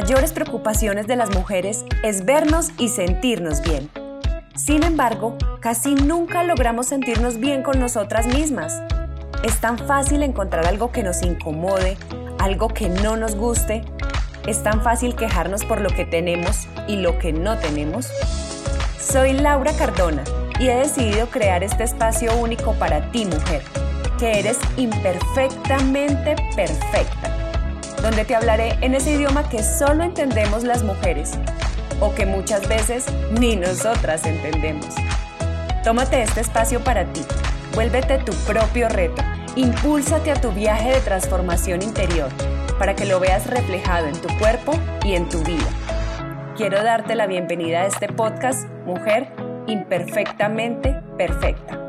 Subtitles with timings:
[0.00, 3.90] mayores preocupaciones de las mujeres es vernos y sentirnos bien.
[4.54, 8.80] Sin embargo, casi nunca logramos sentirnos bien con nosotras mismas.
[9.44, 11.98] Es tan fácil encontrar algo que nos incomode,
[12.38, 13.82] algo que no nos guste.
[14.46, 18.08] Es tan fácil quejarnos por lo que tenemos y lo que no tenemos.
[18.98, 20.24] Soy Laura Cardona
[20.58, 23.60] y he decidido crear este espacio único para ti, mujer,
[24.18, 27.29] que eres imperfectamente perfecta
[28.02, 31.32] donde te hablaré en ese idioma que solo entendemos las mujeres
[32.00, 33.06] o que muchas veces
[33.38, 34.94] ni nosotras entendemos.
[35.84, 37.22] Tómate este espacio para ti,
[37.74, 39.22] vuélvete tu propio reto,
[39.56, 42.28] impúlsate a tu viaje de transformación interior
[42.78, 44.72] para que lo veas reflejado en tu cuerpo
[45.04, 45.68] y en tu vida.
[46.56, 49.28] Quiero darte la bienvenida a este podcast, Mujer
[49.66, 51.79] Imperfectamente Perfecta.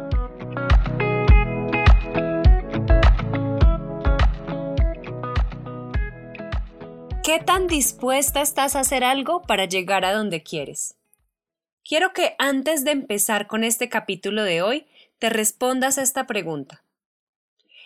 [7.23, 10.95] ¿Qué tan dispuesta estás a hacer algo para llegar a donde quieres?
[11.87, 14.87] Quiero que antes de empezar con este capítulo de hoy,
[15.19, 16.83] te respondas a esta pregunta.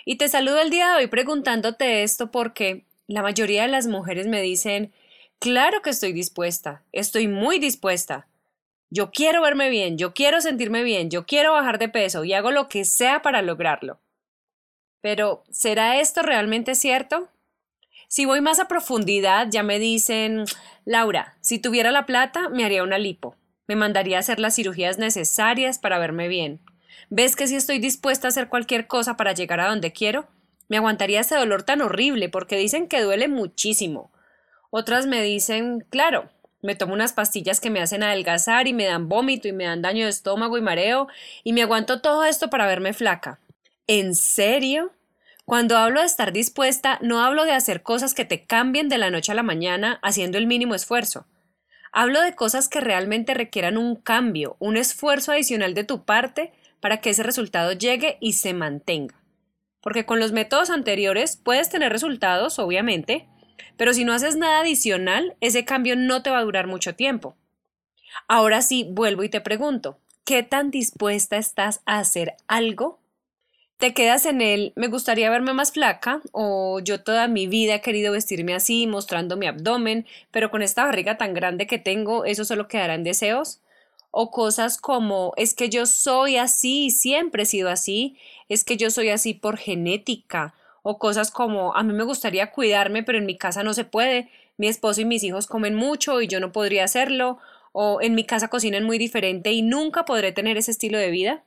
[0.06, 4.25] Y te saludo el día de hoy preguntándote esto porque la mayoría de las mujeres
[4.25, 4.94] me dicen,
[5.39, 8.28] claro que estoy dispuesta, estoy muy dispuesta.
[8.89, 12.52] Yo quiero verme bien, yo quiero sentirme bien, yo quiero bajar de peso y hago
[12.52, 14.00] lo que sea para lograrlo.
[15.02, 17.28] Pero, ¿será esto realmente cierto?
[18.16, 20.46] Si voy más a profundidad, ya me dicen,
[20.86, 23.36] Laura, si tuviera la plata, me haría una lipo.
[23.68, 26.62] Me mandaría a hacer las cirugías necesarias para verme bien.
[27.10, 30.30] ¿Ves que si estoy dispuesta a hacer cualquier cosa para llegar a donde quiero?
[30.70, 34.14] Me aguantaría ese dolor tan horrible porque dicen que duele muchísimo.
[34.70, 36.30] Otras me dicen, claro,
[36.62, 39.82] me tomo unas pastillas que me hacen adelgazar y me dan vómito y me dan
[39.82, 41.10] daño de estómago y mareo
[41.44, 43.42] y me aguanto todo esto para verme flaca.
[43.88, 44.94] ¿En serio?
[45.46, 49.12] Cuando hablo de estar dispuesta, no hablo de hacer cosas que te cambien de la
[49.12, 51.28] noche a la mañana haciendo el mínimo esfuerzo.
[51.92, 56.97] Hablo de cosas que realmente requieran un cambio, un esfuerzo adicional de tu parte para
[56.97, 59.22] que ese resultado llegue y se mantenga.
[59.81, 63.28] Porque con los métodos anteriores puedes tener resultados, obviamente,
[63.78, 67.38] pero si no haces nada adicional, ese cambio no te va a durar mucho tiempo.
[68.28, 73.00] Ahora sí, vuelvo y te pregunto, ¿qué tan dispuesta estás a hacer algo
[73.78, 77.81] te quedas en él, me gustaría verme más flaca o yo toda mi vida he
[77.81, 82.46] querido vestirme así, mostrando mi abdomen, pero con esta barriga tan grande que tengo, eso
[82.46, 83.59] solo quedará en deseos.
[84.12, 88.90] O cosas como es que yo soy así, siempre he sido así, es que yo
[88.90, 93.38] soy así por genética, o cosas como a mí me gustaría cuidarme, pero en mi
[93.38, 96.86] casa no se puede, mi esposo y mis hijos comen mucho y yo no podría
[96.86, 97.40] hacerlo,
[97.74, 101.44] o en mi casa cocinan muy diferente y nunca podré tener ese estilo de vida.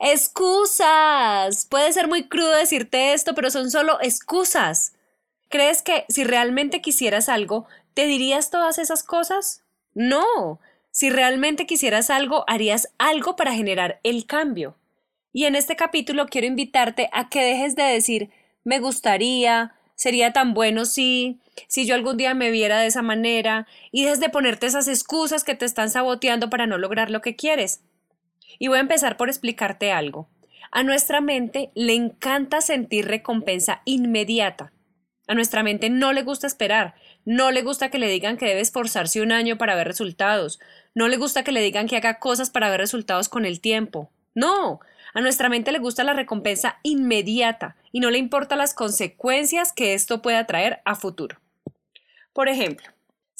[0.00, 1.66] Excusas.
[1.66, 4.94] Puede ser muy crudo decirte esto, pero son solo excusas.
[5.50, 9.62] ¿Crees que si realmente quisieras algo, te dirías todas esas cosas?
[9.94, 10.58] No.
[10.90, 14.74] Si realmente quisieras algo, harías algo para generar el cambio.
[15.32, 18.30] Y en este capítulo quiero invitarte a que dejes de decir
[18.64, 21.38] me gustaría, sería tan bueno si,
[21.68, 25.44] si yo algún día me viera de esa manera, y dejes de ponerte esas excusas
[25.44, 27.80] que te están saboteando para no lograr lo que quieres.
[28.58, 30.28] Y voy a empezar por explicarte algo.
[30.72, 34.72] A nuestra mente le encanta sentir recompensa inmediata.
[35.26, 36.94] A nuestra mente no le gusta esperar,
[37.24, 40.58] no le gusta que le digan que debe esforzarse un año para ver resultados,
[40.94, 44.10] no le gusta que le digan que haga cosas para ver resultados con el tiempo.
[44.34, 44.80] No,
[45.14, 49.94] a nuestra mente le gusta la recompensa inmediata y no le importa las consecuencias que
[49.94, 51.40] esto pueda traer a futuro.
[52.32, 52.88] Por ejemplo,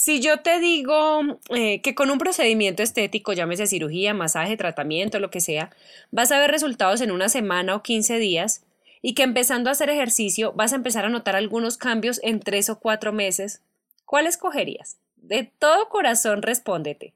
[0.00, 5.28] si yo te digo eh, que con un procedimiento estético, llámese cirugía, masaje, tratamiento, lo
[5.28, 5.69] que sea,
[6.11, 8.65] vas a ver resultados en una semana o 15 días
[9.03, 12.71] y que empezando a hacer ejercicio vas a empezar a notar algunos cambios en tres
[12.71, 13.60] o cuatro meses,
[14.06, 14.97] ¿cuál escogerías?
[15.16, 17.12] De todo corazón respóndete.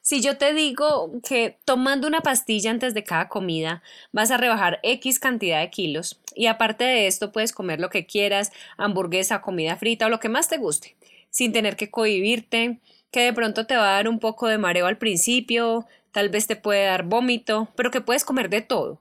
[0.00, 4.80] Si yo te digo que tomando una pastilla antes de cada comida vas a rebajar
[4.82, 9.76] X cantidad de kilos y aparte de esto puedes comer lo que quieras, hamburguesa, comida
[9.76, 10.96] frita o lo que más te guste,
[11.34, 12.78] sin tener que cohibirte,
[13.10, 16.46] que de pronto te va a dar un poco de mareo al principio, tal vez
[16.46, 19.00] te puede dar vómito, pero que puedes comer de todo.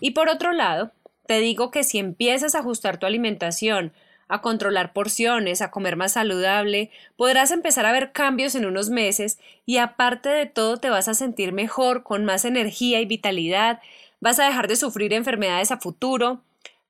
[0.00, 0.92] Y por otro lado,
[1.26, 3.92] te digo que si empiezas a ajustar tu alimentación,
[4.28, 9.40] a controlar porciones, a comer más saludable, podrás empezar a ver cambios en unos meses
[9.66, 13.80] y aparte de todo te vas a sentir mejor, con más energía y vitalidad,
[14.20, 16.42] vas a dejar de sufrir enfermedades a futuro,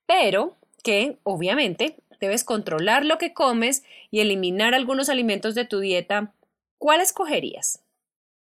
[0.05, 6.33] pero que, obviamente, debes controlar lo que comes y eliminar algunos alimentos de tu dieta,
[6.77, 7.81] ¿cuál escogerías?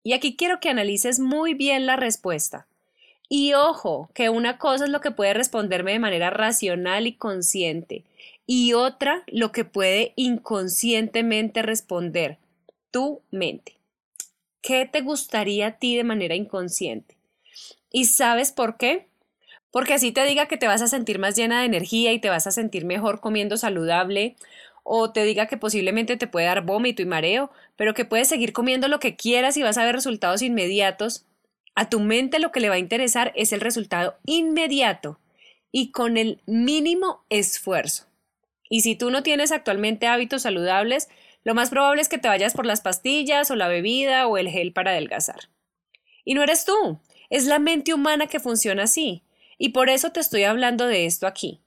[0.04, 2.68] Y aquí quiero que analices muy bien la respuesta.
[3.28, 8.04] Y ojo, que una cosa es lo que puede responderme de manera racional y consciente,
[8.48, 12.40] y otra lo que puede inconscientemente responder
[12.90, 13.76] tu mente.
[14.62, 17.16] ¿Qué te gustaría a ti de manera inconsciente?
[17.92, 19.09] ¿Y sabes por qué?
[19.72, 22.30] Porque así te diga que te vas a sentir más llena de energía y te
[22.30, 24.36] vas a sentir mejor comiendo saludable,
[24.84, 28.54] o te diga que posiblemente te puede dar vómito y mareo, pero que puedes seguir
[28.54, 31.26] comiendo lo que quieras y vas a ver resultados inmediatos,
[31.76, 35.20] a tu mente lo que le va a interesar es el resultado inmediato
[35.72, 38.06] y con el mínimo esfuerzo.
[38.70, 41.10] Y si tú no tienes actualmente hábitos saludables,
[41.44, 44.50] lo más probable es que te vayas por las pastillas o la bebida o el
[44.50, 45.50] gel para adelgazar.
[46.26, 47.00] Y no eres tú,
[47.30, 49.24] es la mente humana que funciona así.
[49.60, 51.60] Y por eso te estoy hablando de esto aquí.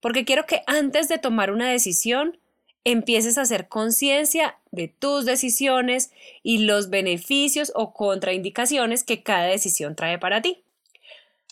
[0.00, 2.38] Porque quiero que antes de tomar una decisión,
[2.84, 6.12] empieces a hacer conciencia de tus decisiones
[6.44, 10.62] y los beneficios o contraindicaciones que cada decisión trae para ti.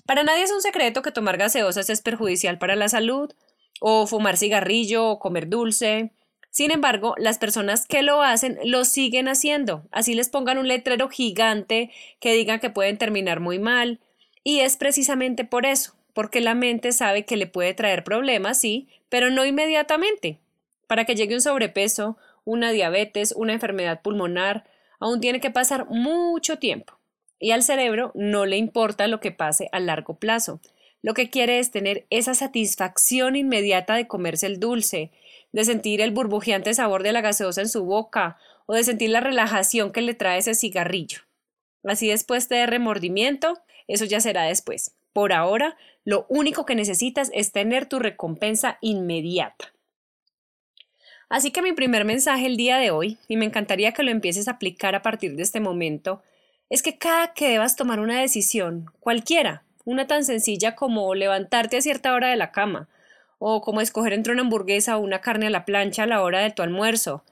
[0.07, 3.33] Para nadie es un secreto que tomar gaseosas es perjudicial para la salud,
[3.81, 6.13] o fumar cigarrillo o comer dulce.
[6.51, 9.87] Sin embargo, las personas que lo hacen lo siguen haciendo.
[9.91, 11.91] Así les pongan un letrero gigante
[12.21, 14.01] que diga que pueden terminar muy mal.
[14.49, 18.87] Y es precisamente por eso, porque la mente sabe que le puede traer problemas, sí,
[19.09, 20.39] pero no inmediatamente.
[20.87, 24.63] Para que llegue un sobrepeso, una diabetes, una enfermedad pulmonar,
[25.01, 26.97] aún tiene que pasar mucho tiempo.
[27.41, 30.61] Y al cerebro no le importa lo que pase a largo plazo.
[31.03, 35.11] Lo que quiere es tener esa satisfacción inmediata de comerse el dulce,
[35.51, 39.19] de sentir el burbujeante sabor de la gaseosa en su boca o de sentir la
[39.19, 41.26] relajación que le trae ese cigarrillo.
[41.87, 44.95] Así después de remordimiento, eso ya será después.
[45.13, 49.73] Por ahora, lo único que necesitas es tener tu recompensa inmediata.
[51.29, 54.47] Así que mi primer mensaje el día de hoy, y me encantaría que lo empieces
[54.47, 56.23] a aplicar a partir de este momento,
[56.71, 61.83] es que cada que debas tomar una decisión, cualquiera, una tan sencilla como levantarte a
[61.83, 62.89] cierta hora de la cama,
[63.39, 66.41] o como escoger entre una hamburguesa o una carne a la plancha a la hora
[66.41, 67.25] de tu almuerzo,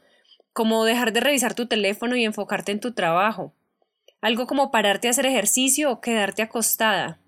[0.53, 3.53] como dejar de revisar tu teléfono y enfocarte en tu trabajo,
[4.25, 7.19] algo como pararte a hacer ejercicio o quedarte acostada.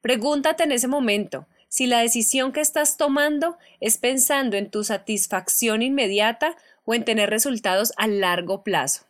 [0.00, 5.82] Pregúntate en ese momento, si la decisión que estás tomando es pensando en tu satisfacción
[5.82, 6.56] inmediata
[6.86, 9.04] o en tener resultados a largo plazo.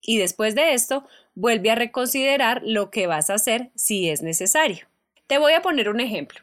[0.00, 4.88] Y después de esto, vuelve a reconsiderar lo que vas a hacer si es necesario.
[5.28, 6.40] Te voy a poner un ejemplo.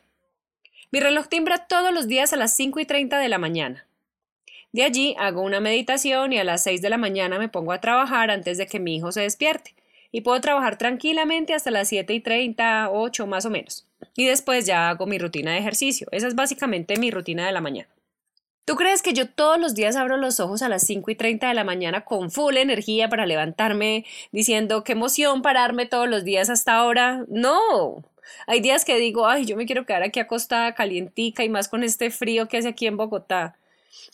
[0.89, 3.85] Mi reloj timbra todos los días a las 5 y 30 de la mañana.
[4.71, 7.81] De allí hago una meditación y a las 6 de la mañana me pongo a
[7.81, 9.75] trabajar antes de que mi hijo se despierte.
[10.13, 14.65] Y puedo trabajar tranquilamente hasta las 7 y 30, 8 más o menos y después
[14.65, 16.07] ya hago mi rutina de ejercicio.
[16.11, 17.89] Esa es básicamente mi rutina de la mañana.
[18.65, 21.49] ¿Tú crees que yo todos los días abro los ojos a las 5 y 30
[21.49, 26.49] de la mañana con full energía para levantarme diciendo qué emoción pararme todos los días
[26.49, 27.25] hasta ahora?
[27.27, 28.05] No.
[28.47, 31.83] Hay días que digo, ay, yo me quiero quedar aquí acostada calientica y más con
[31.83, 33.57] este frío que hace aquí en Bogotá.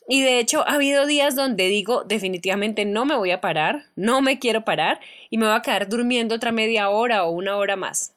[0.08, 4.22] Y de hecho ha habido días donde digo definitivamente no me voy a parar, no
[4.22, 5.00] me quiero parar
[5.30, 8.16] y me voy a quedar durmiendo otra media hora o una hora más.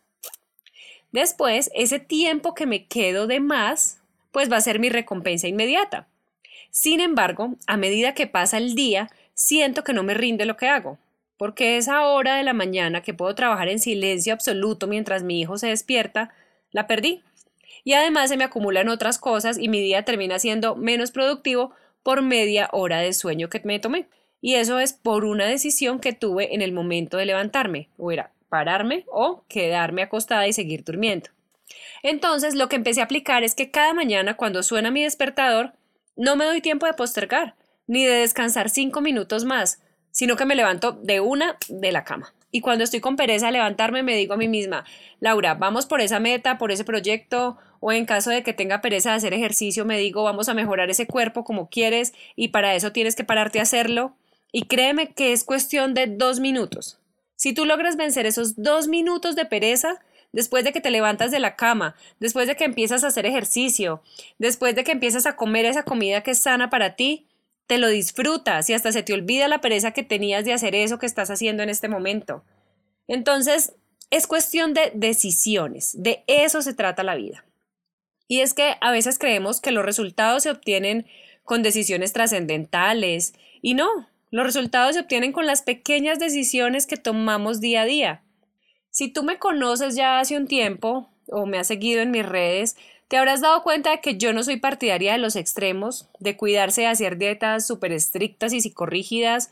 [1.12, 4.00] Después, ese tiempo que me quedo de más,
[4.32, 6.08] pues va a ser mi recompensa inmediata.
[6.70, 10.68] Sin embargo, a medida que pasa el día, siento que no me rinde lo que
[10.68, 10.98] hago,
[11.36, 15.58] porque esa hora de la mañana que puedo trabajar en silencio absoluto mientras mi hijo
[15.58, 16.32] se despierta,
[16.70, 17.22] la perdí.
[17.84, 22.22] Y además se me acumulan otras cosas y mi día termina siendo menos productivo por
[22.22, 24.08] media hora de sueño que me tomé.
[24.40, 27.88] Y eso es por una decisión que tuve en el momento de levantarme.
[27.96, 31.30] O era pararme o quedarme acostada y seguir durmiendo.
[32.02, 35.72] Entonces lo que empecé a aplicar es que cada mañana cuando suena mi despertador,
[36.16, 37.54] no me doy tiempo de postergar,
[37.86, 42.34] ni de descansar cinco minutos más, sino que me levanto de una de la cama.
[42.52, 44.84] Y cuando estoy con pereza de levantarme, me digo a mí misma,
[45.20, 49.10] Laura, vamos por esa meta, por ese proyecto, o en caso de que tenga pereza
[49.10, 52.92] de hacer ejercicio, me digo, vamos a mejorar ese cuerpo como quieres, y para eso
[52.92, 54.14] tienes que pararte a hacerlo.
[54.52, 57.00] Y créeme que es cuestión de dos minutos.
[57.36, 60.00] Si tú logras vencer esos dos minutos de pereza,
[60.32, 64.02] después de que te levantas de la cama, después de que empiezas a hacer ejercicio,
[64.38, 67.26] después de que empiezas a comer esa comida que es sana para ti,
[67.72, 70.98] te lo disfrutas y hasta se te olvida la pereza que tenías de hacer eso
[70.98, 72.44] que estás haciendo en este momento.
[73.08, 73.72] Entonces,
[74.10, 77.46] es cuestión de decisiones, de eso se trata la vida.
[78.28, 81.06] Y es que a veces creemos que los resultados se obtienen
[81.44, 83.88] con decisiones trascendentales y no,
[84.30, 88.22] los resultados se obtienen con las pequeñas decisiones que tomamos día a día.
[88.90, 92.76] Si tú me conoces ya hace un tiempo o me has seguido en mis redes,
[93.12, 96.80] te habrás dado cuenta de que yo no soy partidaria de los extremos, de cuidarse
[96.80, 99.50] de hacer dietas súper estrictas y psicorrígidas.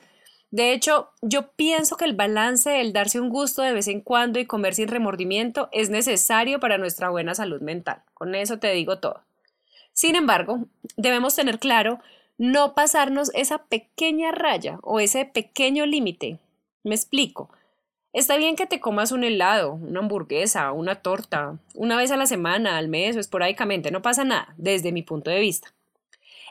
[0.51, 4.39] De hecho, yo pienso que el balance, el darse un gusto de vez en cuando
[4.39, 8.01] y comer sin remordimiento es necesario para nuestra buena salud mental.
[8.15, 9.21] Con eso te digo todo.
[9.93, 10.61] Sin embargo,
[10.97, 12.01] debemos tener claro
[12.39, 16.39] no pasarnos esa pequeña raya o ese pequeño límite.
[16.83, 17.51] Me explico.
[18.13, 22.27] Está bien que te comas un helado, una hamburguesa, una torta, una vez a la
[22.27, 25.73] semana, al mes o esporádicamente, no pasa nada, desde mi punto de vista.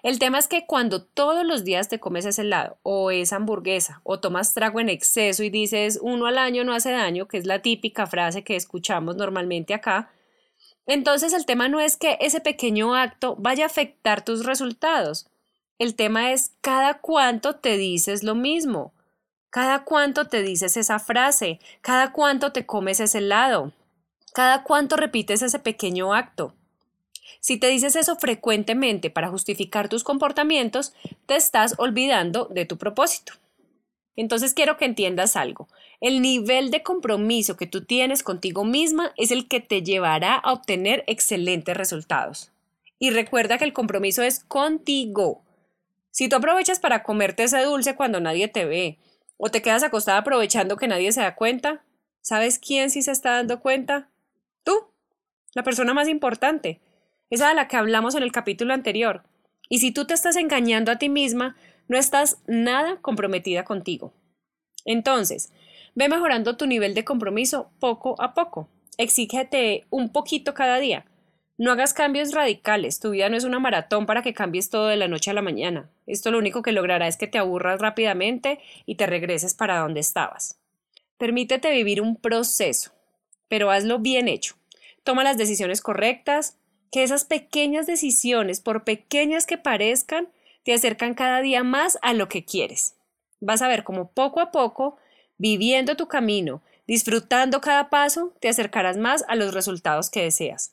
[0.02, 4.00] El tema es que cuando todos los días te comes ese helado o esa hamburguesa
[4.04, 7.46] o tomas trago en exceso y dices uno al año no hace daño, que es
[7.46, 10.10] la típica frase que escuchamos normalmente acá,
[10.86, 15.28] entonces el tema no es que ese pequeño acto vaya a afectar tus resultados.
[15.78, 18.92] El tema es cada cuánto te dices lo mismo.
[19.50, 23.72] Cada cuánto te dices esa frase, cada cuánto te comes ese helado,
[24.34, 26.54] cada cuánto repites ese pequeño acto.
[27.40, 30.94] Si te dices eso frecuentemente para justificar tus comportamientos,
[31.26, 33.34] te estás olvidando de tu propósito.
[34.16, 35.68] Entonces quiero que entiendas algo.
[36.02, 40.52] El nivel de compromiso que tú tienes contigo misma es el que te llevará a
[40.52, 42.52] obtener excelentes resultados.
[43.00, 45.42] Y recuerda que el compromiso es contigo.
[46.12, 48.98] Si tú aprovechas para comerte ese dulce cuando nadie te ve,
[49.42, 51.82] o te quedas acostada aprovechando que nadie se da cuenta.
[52.22, 54.10] ¿Sabes quién sí se está dando cuenta?
[54.64, 54.74] Tú,
[55.56, 56.82] la persona más importante,
[57.30, 59.24] esa de la que hablamos en el capítulo anterior.
[59.70, 61.56] Y si tú te estás engañando a ti misma,
[61.88, 64.14] no estás nada comprometida contigo.
[64.84, 65.54] Entonces,
[65.96, 68.68] ve mejorando tu nivel de compromiso poco a poco.
[68.98, 71.06] Exígete un poquito cada día.
[71.60, 74.96] No hagas cambios radicales, tu vida no es una maratón para que cambies todo de
[74.96, 75.90] la noche a la mañana.
[76.08, 80.00] Esto lo único que logrará es que te aburras rápidamente y te regreses para donde
[80.00, 80.58] estabas.
[81.18, 82.92] Permítete vivir un proceso,
[83.50, 84.56] pero hazlo bien hecho.
[85.04, 86.56] Toma las decisiones correctas,
[86.94, 90.30] que esas pequeñas decisiones, por pequeñas que parezcan,
[90.64, 92.96] te acercan cada día más a lo que quieres.
[93.42, 94.96] Vas a ver cómo poco a poco,
[95.38, 100.72] viviendo tu camino, disfrutando cada paso, te acercarás más a los resultados que deseas.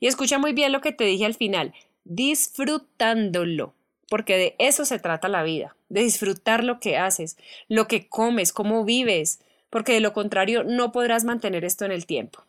[0.00, 1.74] Y escucha muy bien lo que te dije al final,
[2.04, 3.74] disfrutándolo,
[4.08, 7.36] porque de eso se trata la vida, de disfrutar lo que haces,
[7.68, 9.40] lo que comes, cómo vives,
[9.70, 12.44] porque de lo contrario no podrás mantener esto en el tiempo.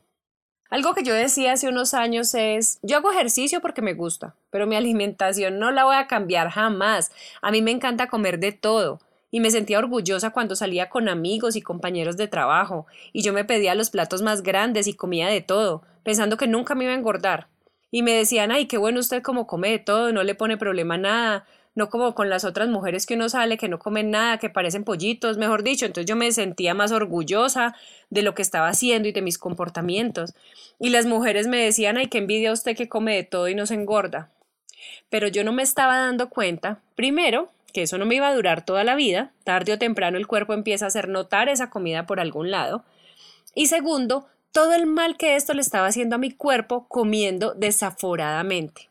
[0.70, 4.68] Algo que yo decía hace unos años es, yo hago ejercicio porque me gusta, pero
[4.68, 7.12] mi alimentación no la voy a cambiar jamás.
[7.42, 9.00] A mí me encanta comer de todo.
[9.32, 13.46] Y me sentía orgullosa cuando salía con amigos y compañeros de trabajo, y yo me
[13.46, 16.98] pedía los platos más grandes y comía de todo, pensando que nunca me iba a
[16.98, 17.48] engordar.
[17.92, 20.98] Y me decían, ay, qué bueno usted como come de todo, no le pone problema
[20.98, 21.46] nada,
[21.78, 24.84] no como con las otras mujeres que uno sale, que no comen nada, que parecen
[24.84, 25.86] pollitos, mejor dicho.
[25.86, 27.76] Entonces yo me sentía más orgullosa
[28.10, 30.34] de lo que estaba haciendo y de mis comportamientos.
[30.80, 33.68] Y las mujeres me decían, ay, qué envidia usted que come de todo y no
[33.68, 34.32] se engorda.
[35.12, 38.66] Pero yo no me estaba dando cuenta, primero, que eso no me iba a durar
[38.66, 42.20] toda la vida, tarde o temprano el cuerpo empieza a hacer notar esa comida por
[42.20, 42.84] algún lado.
[43.54, 48.90] Y segundo, todo el mal que esto le estaba haciendo a mi cuerpo comiendo desaforadamente.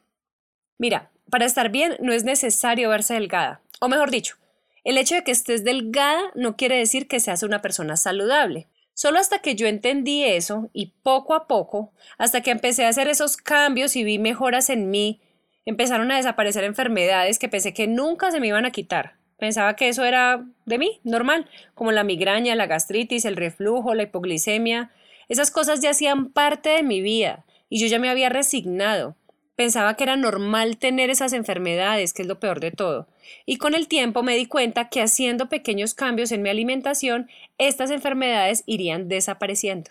[0.79, 4.37] Mira, para estar bien no es necesario verse delgada, o mejor dicho,
[4.85, 8.69] el hecho de que estés delgada no quiere decir que seas una persona saludable.
[8.95, 13.09] Solo hasta que yo entendí eso y poco a poco, hasta que empecé a hacer
[13.09, 15.21] esos cambios y vi mejoras en mí,
[15.67, 19.15] empezaron a desaparecer enfermedades que pensé que nunca se me iban a quitar.
[19.39, 24.05] Pensaba que eso era de mí, normal, como la migraña, la gastritis, el reflujo, la
[24.05, 24.91] hipoglicemia,
[25.29, 29.17] esas cosas ya hacían parte de mi vida y yo ya me había resignado.
[29.57, 33.09] Pensaba que era normal tener esas enfermedades, que es lo peor de todo.
[33.47, 37.91] Y con el tiempo me di cuenta que haciendo pequeños cambios en mi alimentación, estas
[37.91, 39.91] enfermedades irían desapareciendo.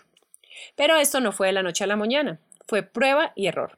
[0.76, 3.76] Pero esto no fue de la noche a la mañana, fue prueba y error.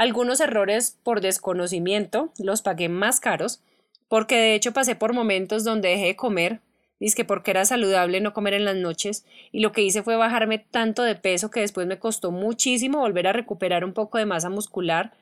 [0.00, 3.60] Algunos errores por desconocimiento los pagué más caros,
[4.08, 6.60] porque de hecho pasé por momentos donde dejé de comer
[7.00, 10.16] Dice que porque era saludable no comer en las noches y lo que hice fue
[10.16, 14.26] bajarme tanto de peso que después me costó muchísimo volver a recuperar un poco de
[14.26, 15.14] masa muscular.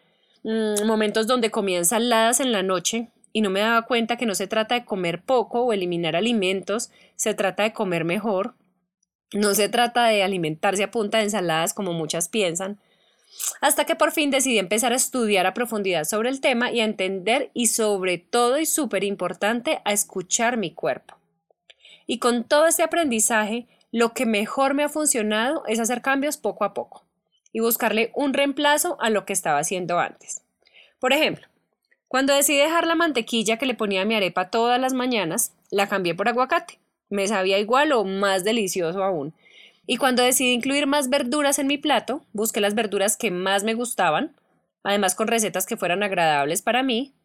[0.42, 4.35] Mm, momentos donde comía ensaladas en la noche y no me daba cuenta que no
[4.35, 8.54] se trata de comer poco o eliminar alimentos, se trata de comer mejor.
[9.32, 12.80] No se trata de alimentarse a punta de ensaladas como muchas piensan.
[13.61, 16.85] Hasta que por fin decidí empezar a estudiar a profundidad sobre el tema y a
[16.85, 21.16] entender y sobre todo y súper importante a escuchar mi cuerpo.
[22.06, 26.64] Y con todo este aprendizaje, lo que mejor me ha funcionado es hacer cambios poco
[26.64, 27.04] a poco
[27.52, 30.42] y buscarle un reemplazo a lo que estaba haciendo antes.
[30.99, 31.47] Por ejemplo,
[32.08, 35.88] cuando decidí dejar la mantequilla que le ponía a mi arepa todas las mañanas, la
[35.88, 36.78] cambié por aguacate.
[37.11, 39.35] Me sabía igual o más delicioso aún.
[39.88, 43.75] Y cuando decidí incluir más verduras en mi plato, busqué las verduras que más me
[43.75, 44.37] gustaban,
[44.85, 47.16] además con recetas que fueran agradables para mí,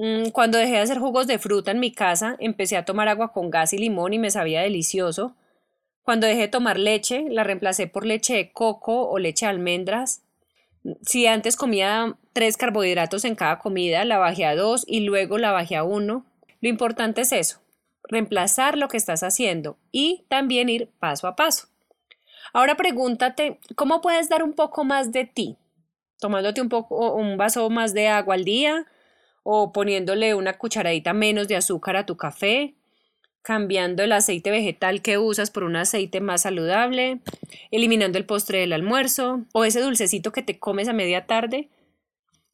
[0.00, 3.32] Mm, cuando dejé de hacer jugos de fruta en mi casa, empecé a tomar agua
[3.32, 5.34] con gas y limón y me sabía delicioso.
[6.02, 10.22] Cuando dejé de tomar leche, la reemplacé por leche de coco o leche de almendras.
[11.02, 15.50] Si antes comía tres carbohidratos en cada comida, la bajé a dos y luego la
[15.50, 16.24] bajé a uno.
[16.60, 17.60] Lo importante es eso,
[18.04, 21.66] reemplazar lo que estás haciendo y también ir paso a paso.
[22.52, 25.56] Ahora pregúntate, ¿cómo puedes dar un poco más de ti?
[26.18, 28.86] Tomándote un poco un vaso más de agua al día
[29.42, 32.74] o poniéndole una cucharadita menos de azúcar a tu café,
[33.42, 37.20] cambiando el aceite vegetal que usas por un aceite más saludable,
[37.70, 41.68] eliminando el postre del almuerzo o ese dulcecito que te comes a media tarde.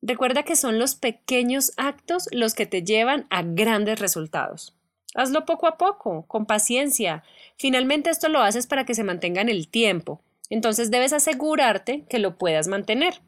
[0.02, 4.76] Recuerda que son los pequeños actos los que te llevan a grandes resultados.
[5.14, 7.23] Hazlo poco a poco, con paciencia.
[7.56, 10.21] Finalmente esto lo haces para que se mantenga en el tiempo.
[10.50, 13.21] Entonces debes asegurarte que lo puedas mantener.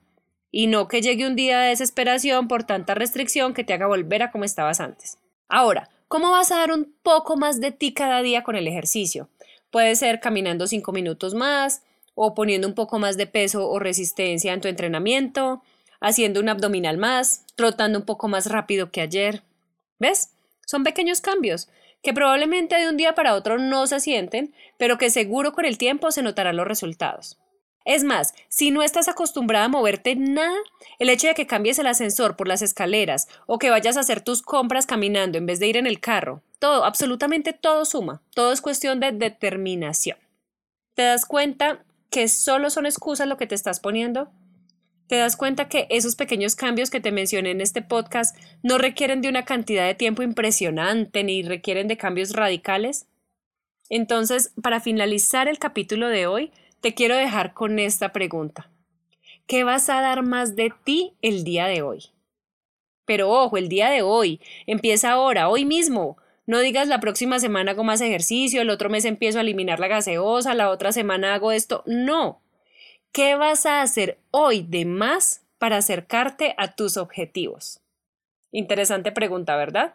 [0.50, 4.22] Y no que llegue un día de desesperación por tanta restricción que te haga volver
[4.22, 5.18] a como estabas antes.
[5.48, 9.28] Ahora, ¿cómo vas a dar un poco más de ti cada día con el ejercicio?
[9.70, 11.82] Puede ser caminando cinco minutos más,
[12.14, 15.62] o poniendo un poco más de peso o resistencia en tu entrenamiento,
[16.00, 19.42] haciendo un abdominal más, trotando un poco más rápido que ayer.
[19.98, 20.30] ¿Ves?
[20.66, 21.68] Son pequeños cambios
[22.02, 25.78] que probablemente de un día para otro no se sienten, pero que seguro con el
[25.78, 27.38] tiempo se notarán los resultados.
[27.84, 30.56] Es más, si no estás acostumbrada a moverte nada,
[30.98, 34.20] el hecho de que cambies el ascensor por las escaleras o que vayas a hacer
[34.20, 38.52] tus compras caminando en vez de ir en el carro, todo, absolutamente todo suma, todo
[38.52, 40.18] es cuestión de determinación.
[40.94, 44.32] ¿Te das cuenta que solo son excusas lo que te estás poniendo?
[45.08, 49.20] Te das cuenta que esos pequeños cambios que te mencioné en este podcast no requieren
[49.22, 53.06] de una cantidad de tiempo impresionante ni requieren de cambios radicales?
[53.88, 58.70] Entonces, para finalizar el capítulo de hoy, te quiero dejar con esta pregunta.
[59.46, 62.06] ¿Qué vas a dar más de ti el día de hoy?
[63.04, 66.16] Pero ojo, el día de hoy, empieza ahora, hoy mismo.
[66.46, 69.88] No digas la próxima semana hago más ejercicio, el otro mes empiezo a eliminar la
[69.88, 71.84] gaseosa, la otra semana hago esto.
[71.86, 72.40] No,
[73.16, 77.80] ¿Qué vas a hacer hoy de más para acercarte a tus objetivos?
[78.52, 79.94] Interesante pregunta, ¿verdad?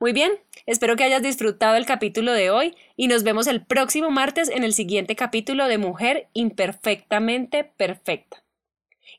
[0.00, 0.32] Muy bien,
[0.64, 4.64] espero que hayas disfrutado el capítulo de hoy y nos vemos el próximo martes en
[4.64, 8.42] el siguiente capítulo de Mujer Imperfectamente Perfecta.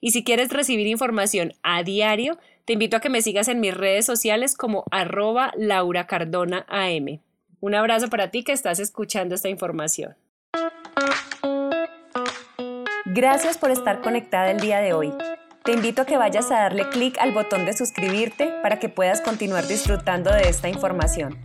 [0.01, 3.75] Y si quieres recibir información a diario, te invito a que me sigas en mis
[3.75, 7.21] redes sociales como arroba Laura Cardona AM.
[7.59, 10.15] Un abrazo para ti que estás escuchando esta información.
[13.15, 15.13] Gracias por estar conectada el día de hoy.
[15.63, 19.21] Te invito a que vayas a darle clic al botón de suscribirte para que puedas
[19.21, 21.39] continuar disfrutando de esta información.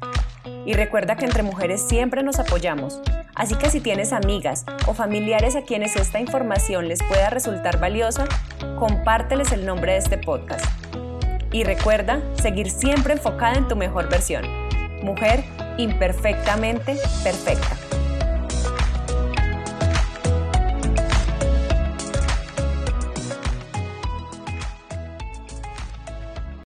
[0.67, 3.01] Y recuerda que entre mujeres siempre nos apoyamos,
[3.37, 8.25] así que si tienes amigas o familiares a quienes esta información les pueda resultar valiosa,
[8.77, 10.67] compárteles el nombre de este podcast.
[11.53, 14.45] Y recuerda seguir siempre enfocada en tu mejor versión.
[15.05, 15.45] Mujer
[15.79, 18.00] imperfectamente perfecta.